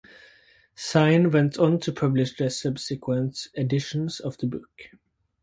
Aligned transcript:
Sein 0.73 1.29
went 1.31 1.59
on 1.59 1.79
to 1.81 1.91
publish 1.91 2.35
the 2.35 2.49
subsequent 2.49 3.49
editions 3.53 4.19
of 4.19 4.35
the 4.39 4.47
book. 4.47 4.89